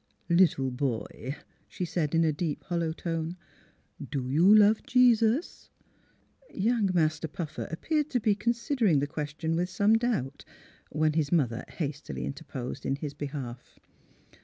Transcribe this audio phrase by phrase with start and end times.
[0.15, 1.35] '* Little boy,"
[1.67, 3.37] she said, in a deep, hollow tone,"
[4.11, 5.69] do you love Jesus!"
[6.49, 9.55] 300 THE HEAET OF PHILURA Young Master Puffer appeared to be consider ing the question
[9.55, 10.43] with some doubt,
[10.89, 13.77] when his mother hastily interposed in his behalf.